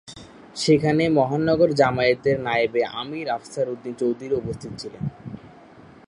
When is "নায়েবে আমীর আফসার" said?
2.39-3.67